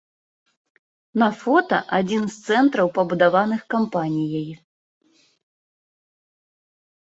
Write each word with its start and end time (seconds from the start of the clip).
На 1.21 1.27
фота 1.41 1.77
адзін 1.99 2.23
з 2.37 2.41
цэнтраў 2.49 2.87
пабудаваных 2.97 3.61
кампаніяй. 3.77 4.51